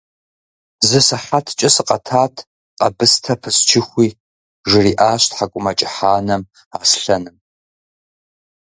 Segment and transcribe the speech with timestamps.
[0.87, 2.35] –Зы сыхьэткӀэ сыкъэтат
[2.79, 4.09] къэбыстэ пысчыхуи,–
[4.69, 6.43] жриӀащ ТхьэкӀумэкӀыхь анэм
[6.79, 7.37] Аслъэным.